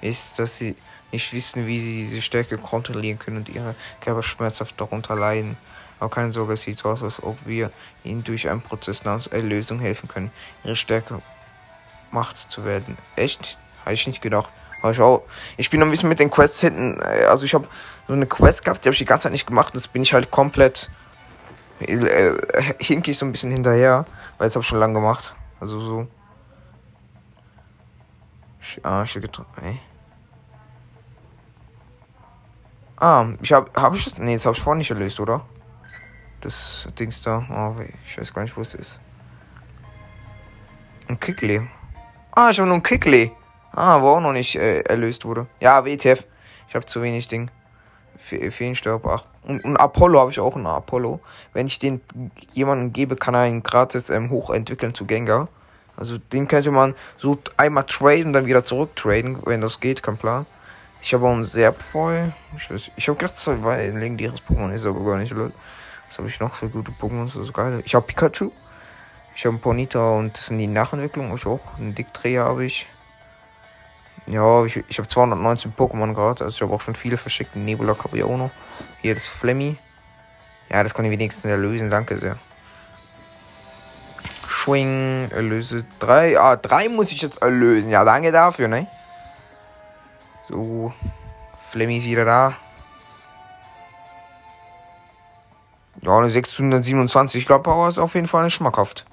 Ist, 0.01 0.39
dass 0.39 0.59
sie 0.59 0.77
nicht 1.11 1.33
wissen, 1.33 1.67
wie 1.67 1.81
sie 1.81 2.05
diese 2.05 2.23
Stärke 2.23 2.59
kontrollieren 2.59 3.19
können 3.19 3.39
und 3.39 3.49
ihre 3.49 3.75
Körper 4.01 4.23
schmerzhaft 4.23 4.81
darunter 4.81 5.17
leiden. 5.17 5.57
Aber 5.99 6.11
keine 6.11 6.33
Sorge, 6.33 6.55
es 6.55 6.63
sieht 6.63 6.79
so 6.79 6.89
aus, 6.89 7.03
als 7.03 7.23
ob 7.23 7.45
wir 7.47 7.73
ihnen 8.05 8.25
durch 8.25 8.49
einen 8.49 8.63
Prozess 8.63 9.05
namens 9.05 9.27
Erlösung 9.27 9.79
helfen 9.81 10.09
können. 10.09 10.33
Ihre 10.65 10.77
Stärke 10.77 11.23
Macht 12.13 12.37
zu 12.37 12.65
werden. 12.65 12.97
Echt? 13.17 13.59
Habe 13.85 13.95
ich 13.95 14.07
nicht 14.07 14.23
gedacht. 14.23 14.51
Aber 14.81 14.91
ich, 14.91 15.01
auch, 15.01 15.23
ich 15.57 15.71
bin 15.71 15.81
noch 15.81 15.87
ein 15.87 15.91
bisschen 15.91 16.09
mit 16.09 16.19
den 16.19 16.31
Quests 16.31 16.61
hinten. 16.61 17.01
Äh, 17.01 17.25
also 17.25 17.45
ich 17.45 17.55
habe 17.55 17.67
so 18.07 18.13
eine 18.13 18.27
Quest 18.27 18.65
gehabt, 18.65 18.85
die 18.85 18.89
habe 18.89 18.93
ich 18.93 18.99
die 18.99 19.05
ganze 19.05 19.25
Zeit 19.25 19.33
nicht 19.33 19.47
gemacht. 19.47 19.75
Das 19.75 19.89
bin 19.89 20.03
ich 20.03 20.13
halt 20.13 20.31
komplett. 20.31 20.91
Äh, 21.81 22.35
hink 22.79 23.09
ich 23.09 23.19
so 23.19 23.27
ein 23.27 23.33
bisschen 23.33 23.51
hinterher. 23.51 24.07
Weil 24.39 24.49
das 24.49 24.55
habe 24.55 24.63
ich 24.63 24.69
schon 24.69 24.79
lange 24.79 24.95
gemacht. 24.95 25.35
Also 25.61 25.81
so. 25.81 26.07
Ah, 28.83 29.03
ich 29.03 29.15
getroffen. 29.15 29.79
Ah, 32.97 33.27
ich 33.43 33.53
habe 33.53 33.71
habe 33.75 33.97
ich 33.97 34.05
das? 34.05 34.19
Nee, 34.19 34.35
das 34.35 34.47
habe 34.47 34.57
ich 34.57 34.63
vorhin 34.63 34.79
nicht 34.79 34.91
erlöst, 34.91 35.19
oder? 35.19 35.45
Das 36.41 36.89
Dings 36.99 37.23
da. 37.23 37.45
Oh, 37.51 37.83
ich 38.07 38.19
weiß 38.19 38.33
gar 38.33 38.43
nicht, 38.43 38.57
wo 38.57 38.61
es 38.61 38.75
ist. 38.75 39.01
Ein 41.09 41.19
Kickle. 41.19 41.67
Ah, 42.35 42.49
ich 42.49 42.59
habe 42.59 42.67
nur 42.67 42.79
ein 42.79 42.83
Kickle. 42.83 43.31
Ah, 43.73 44.01
wo 44.01 44.09
auch 44.09 44.21
noch 44.21 44.33
nicht 44.33 44.57
äh, 44.57 44.81
erlöst 44.81 45.27
wurde. 45.27 45.49
Ja, 45.61 45.85
WTF. 45.85 46.25
Ich 46.67 46.75
habe 46.75 46.87
zu 46.87 47.03
wenig 47.03 47.29
Ding. 47.29 47.51
Feenstaub. 48.17 49.07
Ach. 49.07 49.25
Und, 49.43 49.63
und 49.63 49.77
Apollo 49.77 50.19
habe 50.19 50.31
ich 50.31 50.41
auch 50.41 50.57
einen 50.57 50.67
Apollo. 50.67 51.21
Wenn 51.53 51.67
ich 51.67 51.79
den 51.79 52.01
jemandem 52.53 52.95
gebe, 52.95 53.17
kann 53.17 53.35
er 53.35 53.47
ihn 53.47 53.63
gratis 53.63 54.09
ähm, 54.09 54.31
hochentwickeln 54.31 54.95
zu 54.95 55.05
Gengar. 55.05 55.49
Also 55.95 56.17
den 56.17 56.49
könnte 56.49 56.71
man 56.71 56.95
so 57.19 57.37
einmal 57.59 57.85
traden 57.85 58.29
und 58.29 58.33
dann 58.33 58.47
wieder 58.47 58.65
zurück 58.65 58.97
traden, 58.97 59.39
wenn 59.45 59.61
das 59.61 59.79
geht, 59.81 60.03
kein 60.03 60.17
Plan. 60.17 60.47
Ich 61.03 61.13
habe 61.13 61.27
auch 61.27 61.33
einen 61.33 61.45
Serpfeu. 61.45 62.29
Ich, 62.57 62.93
ich 62.97 63.09
habe 63.09 63.19
gedacht, 63.19 63.35
das 63.35 63.47
war 63.63 63.75
ein 63.75 64.01
legendäres 64.01 64.41
Pokémon, 64.41 64.73
ist 64.73 64.87
aber 64.87 65.05
gar 65.05 65.19
nicht, 65.19 65.33
Leute. 65.33 65.53
Was 66.09 66.17
habe 66.17 66.29
ich 66.29 66.41
noch 66.41 66.55
für 66.55 66.71
gute 66.71 66.93
Pokémon? 66.93 67.27
Das 67.27 67.37
ist 67.37 67.53
geil. 67.53 67.83
Ich 67.85 67.95
habe 67.95 68.07
Pikachu. 68.07 68.51
Ich 69.35 69.45
habe 69.45 69.55
einen 69.55 69.61
Ponita 69.61 70.11
und 70.11 70.37
das 70.37 70.47
sind 70.47 70.59
die 70.59 70.67
Nachentwicklungen. 70.67 71.35
Ich 71.35 71.47
auch. 71.47 71.61
Einen 71.79 71.95
Dickdreher 71.95 72.45
habe 72.45 72.65
ich. 72.65 72.87
Ja, 74.27 74.65
ich, 74.65 74.83
ich 74.89 74.99
habe 74.99 75.09
219 75.09 75.75
Pokémon 75.75 76.15
gerade. 76.15 76.45
Also 76.45 76.57
ich 76.57 76.63
habe 76.63 76.75
auch 76.75 76.81
schon 76.81 76.95
viele 76.95 77.17
verschickt. 77.17 77.57
Nebula 77.57 77.97
habe 77.99 78.17
ich 78.17 78.23
auch 78.23 78.37
noch. 78.37 78.51
Hier 79.01 79.15
das 79.15 79.27
Flemmy. 79.27 79.77
Ja, 80.71 80.83
das 80.83 80.95
kann 80.95 81.05
ich 81.05 81.11
wenigstens 81.11 81.51
erlösen. 81.51 81.91
Danke 81.91 82.19
sehr. 82.19 82.37
Schwing, 84.47 85.31
erlöse 85.31 85.85
drei. 85.99 86.39
Ah, 86.39 86.57
drei 86.57 86.89
muss 86.89 87.11
ich 87.11 87.23
jetzt 87.23 87.41
erlösen. 87.43 87.91
Ja, 87.91 88.05
danke 88.05 88.33
dafür, 88.33 88.69
ne? 88.69 88.87
So. 90.49 90.93
Flemmy 91.71 91.99
ist 91.99 92.05
wieder 92.05 92.25
da. 92.25 92.57
Ja, 96.03 96.19
eine 96.19 96.31
627. 96.31 97.41
Ich 97.41 97.47
glaube, 97.47 97.65
Power 97.65 97.89
ist 97.89 97.99
auf 97.99 98.15
jeden 98.15 98.27
Fall 98.27 98.45
nicht 98.45 98.55
schmackhaft. 98.55 99.07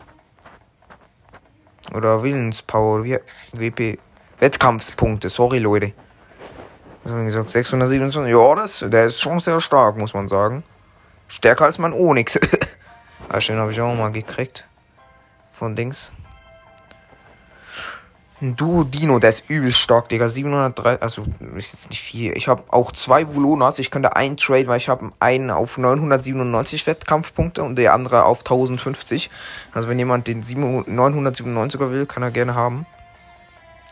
Oder 1.94 2.24
Willenspower. 2.24 3.04
Wie, 3.04 3.20
WP. 3.54 4.00
Wettkampfspunkte. 4.40 5.30
Sorry, 5.30 5.60
Leute. 5.60 5.94
Was 7.04 7.14
haben 7.14 7.26
gesagt? 7.26 7.50
627. 7.50 8.32
Ja, 8.32 8.56
das, 8.56 8.86
der 8.88 9.06
ist 9.06 9.20
schon 9.20 9.40
sehr 9.40 9.60
stark, 9.60 9.98
muss 9.98 10.14
man 10.14 10.28
sagen. 10.28 10.64
Stärker 11.28 11.66
als 11.66 11.78
mein 11.78 11.94
Onyx. 11.94 12.40
ah, 13.30 13.40
den 13.40 13.58
habe 13.58 13.72
ich 13.72 13.82
auch 13.82 13.94
mal 13.96 14.12
gekriegt. 14.12 14.66
Von 15.54 15.76
Dings. 15.76 16.12
Ein 18.42 18.56
Duo 18.56 18.86
Dino, 18.86 19.20
der 19.20 19.32
ist 19.32 19.50
übelst 19.50 19.80
stark, 19.80 20.08
Digga. 20.08 20.30
703, 20.30 21.02
also 21.02 21.26
ist 21.58 21.74
jetzt 21.74 21.90
nicht 21.90 22.02
viel. 22.02 22.38
Ich 22.38 22.48
habe 22.48 22.64
auch 22.70 22.94
zwei 22.94 23.28
Volonas. 23.28 23.80
Ich 23.80 23.92
könnte 23.92 24.16
einen 24.16 24.38
trade, 24.38 24.68
weil 24.68 24.78
ich 24.78 24.88
habe 24.88 25.12
einen 25.20 25.52
auf 25.52 25.78
997 25.78 26.88
Wettkampfpunkte 26.88 27.62
und 27.62 27.76
der 27.76 27.94
andere 27.94 28.24
auf 28.24 28.40
1050. 28.40 29.30
Also 29.74 29.90
wenn 29.90 30.00
jemand 30.00 30.28
den 30.28 30.42
997er 30.42 31.92
will, 31.92 32.06
kann 32.06 32.24
er 32.24 32.32
gerne 32.32 32.56
haben. 32.56 32.86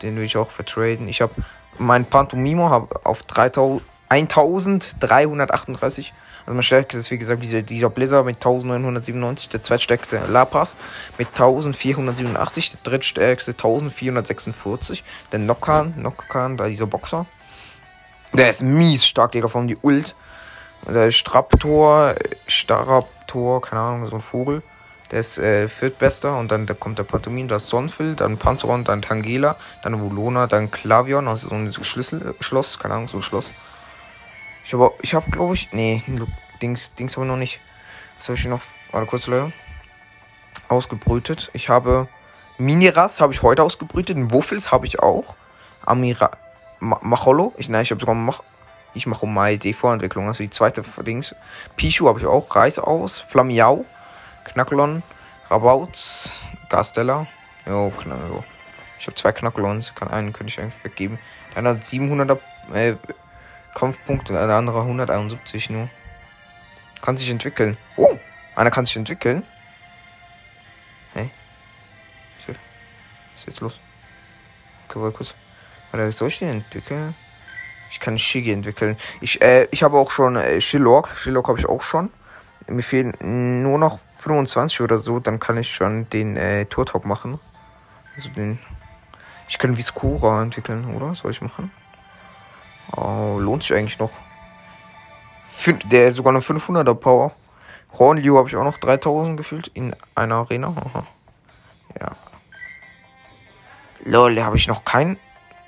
Den 0.02 0.16
will 0.16 0.24
ich 0.24 0.38
auch 0.38 0.50
vertraden. 0.50 1.08
Ich 1.08 1.20
habe 1.20 1.34
meinen 1.76 2.06
Pantomimo 2.06 2.88
auf 3.04 3.22
3000, 3.24 3.82
1338. 4.08 6.14
Also 6.46 6.54
mein 6.54 6.62
stärkstes 6.62 7.00
ist 7.00 7.10
wie 7.10 7.18
gesagt 7.18 7.42
dieser, 7.42 7.62
dieser 7.62 7.90
Blizzard 7.90 8.24
mit 8.24 8.36
1997, 8.36 9.48
der 9.50 9.62
zweitstärkste 9.62 10.22
La 10.28 10.46
Paz 10.46 10.76
mit 11.18 11.28
1487, 11.28 12.72
der 12.72 12.80
drittstärkste 12.84 13.50
1446, 13.52 15.04
der 15.30 15.40
Nokkan, 15.40 15.92
Nokkan, 15.98 16.56
da 16.56 16.68
dieser 16.68 16.86
Boxer. 16.86 17.26
Der 18.32 18.48
ist 18.50 18.62
mies 18.62 19.06
stark, 19.06 19.32
Digga, 19.32 19.48
von 19.48 19.68
die 19.68 19.76
Ult. 19.82 20.14
Der 20.86 21.10
Straptor, 21.10 22.14
Staraptor, 22.46 23.60
keine 23.60 23.82
Ahnung, 23.82 24.08
so 24.08 24.14
ein 24.14 24.22
Vogel. 24.22 24.62
Der 25.10 25.20
ist 25.20 25.38
äh, 25.38 25.68
viertbester 25.68 26.38
und 26.38 26.52
dann 26.52 26.66
da 26.66 26.74
kommt 26.74 26.98
der 26.98 27.04
Pantomin, 27.04 27.48
das 27.48 27.68
Sonfil, 27.68 28.14
dann 28.14 28.36
Panzeron, 28.36 28.84
dann 28.84 29.00
Tangela, 29.00 29.56
dann 29.82 30.00
Volona, 30.00 30.46
dann 30.46 30.70
Klavion, 30.70 31.28
also 31.28 31.48
so 31.48 31.54
ein 31.54 31.72
Schlüsselschloss, 31.72 32.78
keine 32.78 32.94
Ahnung, 32.94 33.08
so 33.08 33.18
ein 33.18 33.22
Schloss. 33.22 33.50
Ich 34.68 34.74
habe, 34.74 34.92
ich 35.00 35.14
habe, 35.14 35.30
glaube 35.30 35.54
ich, 35.54 35.72
nee, 35.72 36.02
Dings, 36.60 36.92
Dings 36.92 37.16
ich 37.16 37.24
noch 37.24 37.38
nicht. 37.38 37.58
Was 38.18 38.28
habe 38.28 38.38
ich 38.38 38.44
noch? 38.44 38.60
Warte 38.90 39.06
kurz, 39.06 39.26
Leute. 39.26 39.50
Ausgebrütet. 40.68 41.50
Ich 41.54 41.70
habe 41.70 42.06
Miniras 42.58 43.22
habe 43.22 43.32
ich 43.32 43.40
heute 43.40 43.62
ausgebrütet. 43.62 44.18
Wuffels 44.30 44.70
habe 44.70 44.84
ich 44.84 45.00
auch. 45.00 45.36
Amira, 45.86 46.32
Ma 46.80 46.98
Macholo. 47.00 47.54
Ich, 47.56 47.70
nein, 47.70 47.80
ich 47.80 47.92
habe 47.92 48.00
sogar 48.00 48.14
Mach, 48.14 48.42
ich 48.92 49.06
mache 49.06 49.24
um 49.24 49.58
die 49.58 49.72
Vorentwicklung, 49.72 50.28
also 50.28 50.42
die 50.42 50.50
zweite 50.50 50.82
Dings. 51.02 51.34
Pichu 51.78 52.06
habe 52.06 52.18
ich 52.18 52.26
auch. 52.26 52.54
Reis 52.54 52.78
aus. 52.78 53.20
Flamiau. 53.20 53.86
Knacklon. 54.44 55.02
Rabauz. 55.48 56.30
Gastella. 56.68 57.26
Jo, 57.66 57.90
Knacklon. 58.02 58.44
Ich 59.00 59.06
habe 59.06 59.14
zwei 59.14 59.32
Knacklons. 59.32 59.94
einen 60.10 60.34
könnte 60.34 60.52
ich 60.52 60.60
einfach 60.60 60.84
weggeben. 60.84 61.18
Der 61.54 61.62
hat 61.62 61.78
700er 61.78 62.38
äh, 62.74 62.96
Kampfpunkte 63.74 64.32
und 64.32 64.38
der 64.38 64.56
andere 64.56 64.80
171 64.80 65.70
nur. 65.70 65.88
Kann 67.02 67.16
sich 67.16 67.30
entwickeln. 67.30 67.76
Oh, 67.96 68.18
einer 68.56 68.70
kann 68.70 68.84
sich 68.84 68.96
entwickeln. 68.96 69.44
Hey. 71.14 71.30
Was 73.38 73.42
ist 73.42 73.46
jetzt 73.46 73.60
los? 73.60 73.78
Okay, 74.88 75.00
warte 75.00 75.16
kurz. 75.16 75.34
Warte, 75.92 76.10
soll 76.10 76.26
ich 76.26 76.40
den 76.40 76.48
entwickeln? 76.48 77.14
Ich 77.90 78.00
kann 78.00 78.18
Shigi 78.18 78.52
entwickeln. 78.52 78.96
Ich, 79.20 79.40
äh, 79.40 79.68
ich 79.70 79.82
habe 79.82 79.96
auch 79.96 80.10
schon 80.10 80.34
äh, 80.34 80.60
Shilok. 80.60 81.08
Shilok 81.16 81.46
habe 81.46 81.58
ich 81.60 81.66
auch 81.66 81.82
schon. 81.82 82.10
Mir 82.66 82.82
fehlen 82.82 83.14
nur 83.62 83.78
noch 83.78 84.00
25 84.18 84.80
oder 84.80 84.98
so. 84.98 85.20
Dann 85.20 85.38
kann 85.38 85.56
ich 85.56 85.72
schon 85.72 86.10
den 86.10 86.36
äh, 86.36 86.66
Turtok 86.66 87.06
machen. 87.06 87.38
Also 88.16 88.28
den. 88.30 88.58
Ich 89.48 89.58
kann 89.58 89.76
Viscora 89.76 90.42
entwickeln, 90.42 90.84
oder? 90.94 91.14
Soll 91.14 91.30
ich 91.30 91.40
machen? 91.40 91.70
Oh, 92.96 93.38
lohnt 93.38 93.62
sich 93.62 93.76
eigentlich 93.76 93.98
noch. 93.98 94.10
Der 95.84 96.08
ist 96.08 96.16
sogar 96.16 96.32
eine 96.32 96.42
500er 96.42 96.94
Power. 96.94 97.32
Hornliu 97.98 98.38
habe 98.38 98.48
ich 98.48 98.56
auch 98.56 98.64
noch 98.64 98.78
3000 98.78 99.36
gefühlt 99.36 99.68
in 99.68 99.94
einer 100.14 100.36
Arena. 100.36 100.68
Aha. 100.68 101.06
Ja. 102.00 102.16
Lol, 104.04 104.40
habe 104.40 104.56
ich 104.56 104.68
noch 104.68 104.84
keinen. 104.84 105.18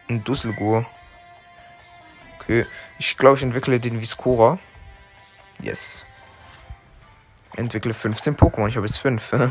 Ein 0.09 0.25
Dusselgur. 0.25 0.87
Okay. 2.39 2.67
Ich 2.99 3.17
glaube, 3.19 3.37
ich 3.37 3.43
entwickle 3.43 3.81
den 3.81 4.01
Viscora. 4.01 4.59
Yes. 5.61 6.05
Entwickle 7.57 7.93
15 7.93 8.37
Pokémon. 8.37 8.69
Ich 8.69 8.77
habe 8.77 8.87
jetzt 8.87 8.99
5. 8.99 9.51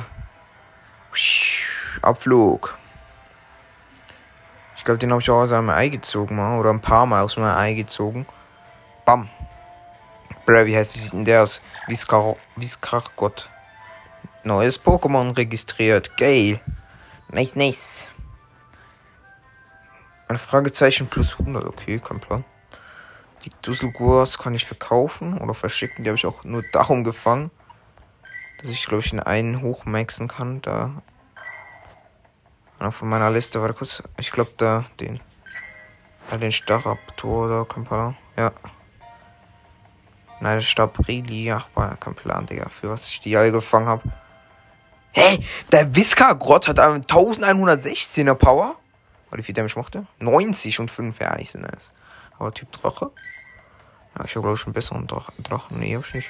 Abflug. 2.02 2.78
Ich 4.79 4.86
glaube, 4.86 4.98
den 4.98 5.12
habe 5.12 5.21
ich 5.21 5.29
auch 5.29 5.41
aus 5.41 5.51
einem 5.51 5.69
Ei 5.69 5.89
gezogen, 5.89 6.38
mal. 6.38 6.57
Oder 6.57 6.69
ein 6.69 6.79
paar 6.79 7.05
Mal 7.05 7.21
aus 7.21 7.36
meinem 7.36 7.57
Ei 7.57 7.74
gezogen. 7.74 8.25
Bam. 9.03 9.29
Bro, 10.45 10.67
wie 10.67 10.75
heißt 10.77 11.12
denn 11.12 11.25
der 11.25 11.43
aus 11.43 11.62
Viskar 11.88 12.38
Viskargott? 12.55 13.50
Neues 14.45 14.81
Pokémon 14.81 15.36
registriert. 15.36 16.15
Geil. 16.15 16.62
Nice, 17.27 17.57
nice. 17.57 18.09
Ein 20.29 20.38
Fragezeichen 20.38 21.07
plus 21.07 21.33
100. 21.38 21.65
Okay, 21.65 22.00
kein 22.00 22.21
Plan. 22.21 22.45
Die 23.43 23.51
Dusselgurs 23.62 24.38
kann 24.38 24.53
ich 24.53 24.65
verkaufen 24.65 25.39
oder 25.39 25.55
verschicken. 25.55 26.05
Die 26.05 26.09
habe 26.09 26.17
ich 26.17 26.25
auch 26.25 26.45
nur 26.45 26.63
darum 26.71 27.03
gefangen, 27.03 27.51
dass 28.62 28.69
ich, 28.69 28.86
glaube 28.86 29.03
ich, 29.03 29.12
in 29.12 29.19
einen 29.19 29.62
hochmaxen 29.62 30.29
kann. 30.29 30.62
Da 30.62 31.01
von 32.91 33.09
meiner 33.09 33.29
Liste, 33.29 33.62
warte 33.62 33.74
kurz. 33.74 34.01
Ich 34.17 34.31
glaube 34.31 34.51
da 34.57 34.86
den. 35.00 35.19
Den 36.31 36.51
Staraptor 36.51 37.45
oder 37.45 37.65
Kampala. 37.65 38.15
Ja. 38.38 38.51
Nein, 40.39 40.62
Stabrili. 40.62 41.51
Ach, 41.51 41.67
war 41.75 41.98
kein 41.98 42.15
Plan, 42.15 42.45
Digga, 42.45 42.69
für 42.69 42.89
was 42.89 43.07
ich 43.07 43.19
die 43.19 43.36
alle 43.36 43.51
gefangen 43.51 43.88
habe. 43.88 44.03
Hey, 45.12 45.43
der 45.71 45.93
Whisker-Grott 45.95 46.67
hat 46.67 46.79
1116er 46.79 48.36
Power. 48.36 48.75
Oder 49.29 49.39
wie 49.39 49.43
viel 49.43 49.55
Damage 49.55 49.77
macht 49.77 49.95
der? 49.95 50.05
90 50.19 50.79
und 50.79 50.91
5, 50.91 51.19
ja, 51.19 51.36
nicht 51.36 51.51
so 51.51 51.59
nice. 51.59 51.91
Aber 52.38 52.53
Typ 52.53 52.71
Drache. 52.71 53.12
Ja, 54.17 54.25
ich 54.25 54.36
habe 54.36 54.41
glaube 54.41 54.53
ich 54.53 54.62
schon 54.62 54.74
besseren 54.74 55.07
Drachen. 55.07 55.33
Drachen. 55.43 55.79
Nee, 55.79 55.95
hab 55.95 56.05
ich 56.05 56.13
nicht. 56.13 56.29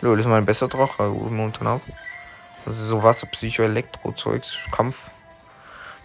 Lol, 0.00 0.18
ist 0.18 0.26
mein 0.26 0.44
besser 0.44 0.68
Drache, 0.68 1.04
momentan 1.04 1.66
ab. 1.66 1.82
Das 2.64 2.74
ist 2.74 2.86
so 2.86 3.02
Wasser, 3.02 3.26
Psycho, 3.28 3.62
Elektro-Zeugs, 3.62 4.56
Kampf. 4.72 5.10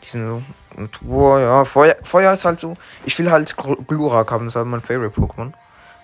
Die 0.04 0.10
sind 0.10 0.28
so 0.28 0.44
Natur, 0.80 1.40
ja. 1.40 1.66
Feuer, 1.66 1.96
Feuer 2.04 2.34
ist 2.34 2.46
halt 2.46 2.60
so. 2.60 2.76
Ich 3.06 3.18
will 3.20 3.32
halt 3.32 3.56
Glurak 3.58 4.32
haben, 4.32 4.46
das 4.46 4.54
ist 4.54 4.56
halt 4.56 4.68
mein 4.68 4.82
Favorite 4.82 5.20
Pokémon. 5.20 5.54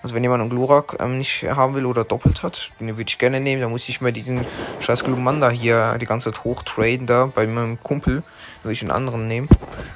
Also 0.02 0.14
wenn 0.14 0.22
jemand 0.22 0.42
einen 0.42 0.50
Glurak 0.50 0.98
ähm, 1.00 1.16
nicht 1.16 1.44
haben 1.44 1.74
will 1.74 1.86
oder 1.86 2.04
doppelt 2.04 2.42
hat, 2.42 2.70
den 2.78 2.88
würde 2.88 3.08
ich 3.08 3.16
gerne 3.16 3.40
nehmen. 3.40 3.62
Dann 3.62 3.70
muss 3.70 3.88
ich 3.88 4.02
mir 4.02 4.12
diesen 4.12 4.44
scheiß 4.80 5.02
Glumanda 5.02 5.48
hier 5.48 5.96
die 5.98 6.04
ganze 6.04 6.30
Zeit 6.30 6.44
hochtraden 6.44 7.06
da 7.06 7.26
bei 7.34 7.46
meinem 7.46 7.82
Kumpel. 7.82 8.16
Dann 8.16 8.64
würde 8.64 8.72
ich 8.74 8.82
einen 8.82 8.90
anderen 8.90 9.28
nehmen. 9.28 9.48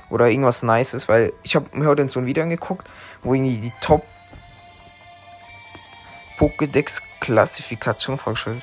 Oder 0.09 0.31
irgendwas 0.31 0.63
Nices, 0.63 1.09
weil 1.11 1.35
ich 1.43 1.55
habe 1.57 1.67
mir 1.73 1.87
heute 1.87 2.09
so 2.09 2.21
ein 2.21 2.27
Video 2.27 2.43
angeguckt, 2.43 2.89
wo 3.23 3.35
irgendwie 3.35 3.59
die 3.59 3.73
Top 3.83 4.07
Pokédex 6.39 7.03
Klassifikation 7.21 8.17
vorgestellt. 8.17 8.63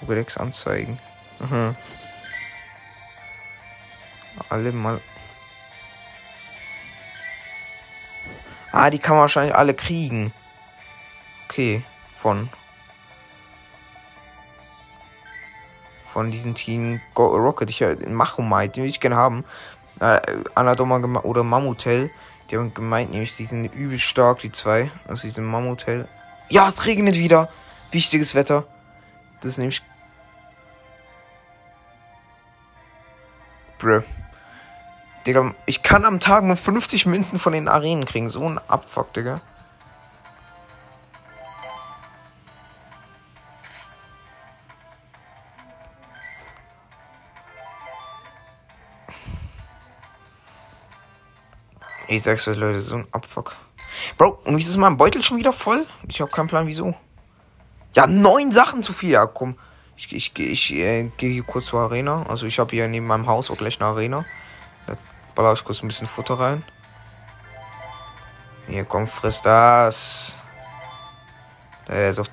Pokédex 0.00 0.38
anzeigen. 0.38 1.00
Aha 1.40 1.74
alle 4.52 4.72
mal. 4.72 5.00
Ah, 8.70 8.90
die 8.90 8.98
kann 8.98 9.16
man 9.16 9.22
wahrscheinlich 9.22 9.54
alle 9.54 9.74
kriegen. 9.74 10.32
Okay, 11.48 11.84
von. 12.14 12.48
Von 16.12 16.30
diesen 16.30 16.54
Team 16.54 17.00
Rocket. 17.16 17.70
Ich 17.70 17.80
Machomite, 18.06 18.74
den 18.74 18.84
will 18.84 18.90
ich 18.90 19.00
gerne 19.00 19.16
haben. 19.16 19.44
Äh, 20.00 20.20
Anadoma 20.54 20.96
oder 21.22 21.42
Mammutel. 21.42 22.10
Die 22.50 22.56
haben 22.56 22.74
gemeint, 22.74 23.10
nämlich 23.10 23.36
die 23.36 23.46
sind 23.46 23.74
übel 23.74 23.98
stark, 23.98 24.40
die 24.40 24.52
zwei. 24.52 24.90
Also 25.06 25.22
diese 25.22 25.40
Mammutel. 25.40 26.08
Ja, 26.48 26.68
es 26.68 26.84
regnet 26.84 27.16
wieder. 27.16 27.48
Wichtiges 27.90 28.34
Wetter. 28.34 28.64
Das 29.40 29.50
ist 29.52 29.58
nämlich. 29.58 29.82
Bruh. 33.78 34.02
Digga, 35.26 35.54
ich 35.66 35.82
kann 35.82 36.04
am 36.04 36.18
Tag 36.18 36.42
nur 36.44 36.56
50 36.56 37.06
Münzen 37.06 37.38
von 37.38 37.52
den 37.52 37.68
Arenen 37.68 38.06
kriegen. 38.06 38.28
So 38.28 38.48
ein 38.48 38.58
Abfuck, 38.68 39.12
Digga. 39.12 39.40
Ich 52.08 52.24
sag's 52.24 52.46
euch, 52.46 52.56
Leute, 52.56 52.80
so 52.80 52.96
ein 52.96 53.06
Abfuck. 53.12 53.56
Bro, 54.18 54.40
und 54.44 54.56
wieso 54.56 54.70
ist 54.70 54.76
mein 54.76 54.96
Beutel 54.96 55.22
schon 55.22 55.38
wieder 55.38 55.52
voll? 55.52 55.86
Ich 56.08 56.20
hab 56.20 56.32
keinen 56.32 56.48
Plan, 56.48 56.66
wieso. 56.66 56.94
Ja, 57.94 58.06
neun 58.06 58.52
Sachen 58.52 58.82
zu 58.82 58.92
viel. 58.92 59.10
Ja, 59.10 59.26
komm. 59.26 59.56
Ich, 59.96 60.12
ich, 60.12 60.38
ich 60.38 60.74
äh, 60.74 61.10
gehe 61.16 61.30
hier 61.30 61.42
kurz 61.42 61.66
zur 61.66 61.80
Arena. 61.80 62.26
Also 62.28 62.46
ich 62.46 62.58
habe 62.58 62.74
hier 62.74 62.88
neben 62.88 63.06
meinem 63.06 63.26
Haus 63.28 63.50
auch 63.50 63.56
gleich 63.56 63.80
eine 63.80 63.88
Arena. 63.88 64.26
Baller 65.34 65.52
ich 65.52 65.64
kurz 65.64 65.82
ein 65.82 65.88
bisschen 65.88 66.06
Futter 66.06 66.38
rein. 66.38 66.64
Hier, 68.66 68.84
komm, 68.84 69.06
friss 69.06 69.42
das. 69.42 70.34
Der 71.88 72.10
ist 72.10 72.18
auf 72.18 72.28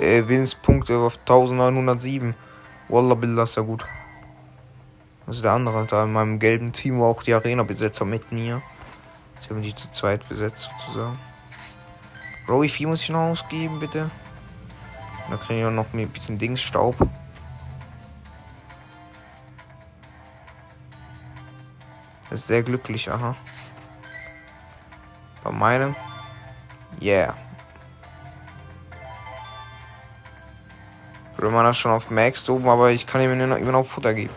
äh, 0.00 0.26
Willenspunkte 0.26 0.98
auf 0.98 1.18
1907. 1.20 2.34
Wallah 2.88 3.14
Billah 3.14 3.44
ist 3.44 3.56
ja 3.56 3.62
gut. 3.62 3.84
Also 5.26 5.42
der 5.42 5.52
andere 5.52 5.86
da 5.86 6.04
in 6.04 6.12
meinem 6.12 6.38
gelben 6.38 6.72
Team 6.72 7.00
war 7.00 7.06
auch 7.06 7.22
die 7.22 7.32
Arena-Besetzer 7.32 8.04
mit 8.04 8.30
mir. 8.30 8.62
Sie 9.40 9.48
haben 9.48 9.62
die 9.62 9.74
zu 9.74 9.90
zweit 9.90 10.28
besetzt 10.28 10.68
sozusagen. 10.78 11.18
Bro, 12.46 12.62
wie 12.62 12.68
viel 12.68 12.86
muss 12.86 13.02
ich 13.02 13.08
noch 13.08 13.30
ausgeben, 13.30 13.80
bitte? 13.80 14.10
Da 15.30 15.36
kriege 15.36 15.60
ich 15.60 15.66
auch 15.66 15.70
noch 15.70 15.86
ein 15.94 16.08
bisschen 16.10 16.38
Dingsstaub. 16.38 16.96
Ist 22.34 22.46
sehr 22.46 22.62
glücklich, 22.62 23.10
aha. 23.10 23.36
Bei 25.42 25.50
meinem. 25.50 25.94
Yeah. 27.00 27.34
Man 31.50 31.64
das 31.66 31.76
schon 31.76 31.92
auf 31.92 32.10
Max 32.10 32.48
oben, 32.48 32.68
aber 32.68 32.90
ich 32.90 33.06
kann 33.06 33.20
ihm 33.20 33.32
immer 33.32 33.72
noch 33.72 33.84
Futter 33.84 34.14
geben. 34.14 34.32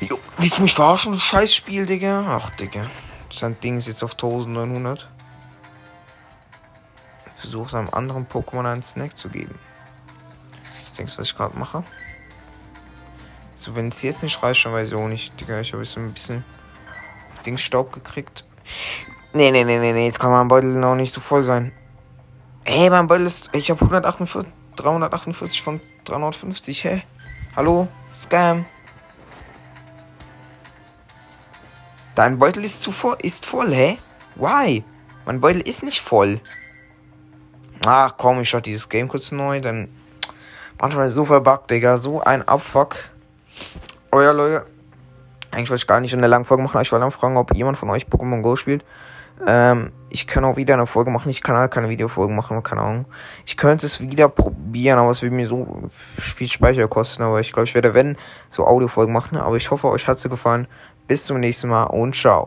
Jo, 0.00 0.18
willst 0.36 0.58
du 0.58 0.62
mich 0.62 0.74
verarschen, 0.74 1.12
du 1.12 1.18
Scheißspiel, 1.18 1.86
Digga? 1.86 2.24
Ach, 2.28 2.50
Digga. 2.50 2.86
Sein 3.32 3.58
Ding 3.60 3.76
ist 3.76 3.86
jetzt 3.86 4.02
auf 4.02 4.12
1900. 4.12 5.08
Ich 7.36 7.40
versuche 7.42 7.70
seinem 7.70 7.88
anderen 7.90 8.26
Pokémon 8.26 8.66
einen 8.66 8.82
Snack 8.82 9.16
zu 9.16 9.28
geben. 9.28 9.58
Was 10.82 10.94
denkst 10.94 11.14
du, 11.14 11.20
was 11.20 11.28
ich 11.28 11.36
gerade 11.36 11.56
mache? 11.56 11.84
So, 13.54 13.76
wenn 13.76 13.88
es 13.88 14.02
jetzt 14.02 14.22
nicht 14.24 14.42
reicht, 14.42 14.64
dann 14.64 14.72
weiß 14.72 14.88
ich 14.88 14.94
auch 14.94 15.08
nicht, 15.08 15.40
Digga. 15.40 15.60
Ich 15.60 15.72
habe 15.72 15.84
jetzt 15.84 15.92
so 15.92 16.00
ein 16.00 16.12
bisschen 16.12 16.44
Dingstaub 17.44 17.92
gekriegt. 17.92 18.44
Nee, 19.32 19.50
nee, 19.50 19.64
nee, 19.64 19.78
nee, 19.78 19.92
nee. 19.92 20.06
Jetzt 20.06 20.18
kann 20.18 20.30
mein 20.30 20.48
Beutel 20.48 20.70
noch 20.70 20.94
nicht 20.94 21.12
so 21.12 21.20
voll 21.20 21.42
sein. 21.42 21.72
Hey, 22.64 22.90
mein 22.90 23.06
Beutel 23.06 23.26
ist. 23.26 23.50
Ich 23.54 23.70
habe 23.70 23.80
148, 23.80 24.50
348 24.76 25.62
von 25.62 25.80
350. 26.04 26.84
Hä? 26.84 27.02
Hallo? 27.56 27.88
Scam. 28.12 28.66
Dein 32.14 32.38
Beutel 32.38 32.64
ist 32.64 32.82
zu 32.82 32.90
voll, 32.90 33.16
ist 33.22 33.46
voll, 33.46 33.72
hä? 33.72 33.98
Why? 34.34 34.82
Mein 35.24 35.40
Beutel 35.40 35.60
ist 35.60 35.84
nicht 35.84 36.00
voll. 36.00 36.40
Ach 37.86 38.16
komm, 38.16 38.40
ich 38.40 38.48
starte 38.48 38.70
dieses 38.70 38.88
Game 38.88 39.06
kurz 39.06 39.30
neu, 39.30 39.60
dann. 39.60 39.88
Manchmal 40.80 41.10
so 41.10 41.24
verbuggt, 41.24 41.70
Digga. 41.70 41.96
So 41.98 42.20
ein 42.20 42.42
Abfuck. 42.42 42.96
Oh 44.10 44.20
ja, 44.20 44.32
Leute. 44.32 44.66
Eigentlich 45.50 45.70
wollte 45.70 45.82
ich 45.82 45.86
gar 45.86 46.00
nicht 46.00 46.12
in 46.12 46.20
der 46.20 46.28
langen 46.28 46.44
Folge 46.44 46.62
machen. 46.62 46.80
Ich 46.80 46.92
wollte 46.92 47.10
fragen, 47.10 47.36
ob 47.36 47.54
jemand 47.54 47.78
von 47.78 47.90
euch 47.90 48.06
Pokémon 48.06 48.42
Go 48.42 48.56
spielt. 48.56 48.84
Ähm, 49.46 49.92
ich 50.10 50.26
kann 50.26 50.44
auch 50.44 50.56
wieder 50.56 50.74
eine 50.74 50.86
Folge 50.86 51.10
machen. 51.10 51.30
Ich 51.30 51.42
kann 51.42 51.56
halt 51.56 51.70
keine 51.70 51.88
Videofolgen 51.88 52.34
machen, 52.34 52.62
keine 52.62 52.82
Ahnung. 52.82 53.04
Ich 53.46 53.56
könnte 53.56 53.86
es 53.86 54.00
wieder 54.00 54.28
probieren, 54.28 54.98
aber 54.98 55.10
es 55.10 55.22
würde 55.22 55.34
mir 55.34 55.46
so 55.46 55.88
viel 55.90 56.48
Speicher 56.48 56.88
kosten. 56.88 57.22
Aber 57.22 57.40
ich 57.40 57.52
glaube, 57.52 57.64
ich 57.64 57.74
werde, 57.74 57.94
wenn, 57.94 58.16
so 58.50 58.66
Audiofolgen 58.66 59.12
machen. 59.12 59.36
Aber 59.36 59.56
ich 59.56 59.70
hoffe, 59.70 59.88
euch 59.88 60.06
hat 60.06 60.16
es 60.18 60.24
gefallen. 60.24 60.66
Bis 61.06 61.24
zum 61.24 61.40
nächsten 61.40 61.68
Mal 61.68 61.84
und 61.84 62.14
ciao. 62.14 62.46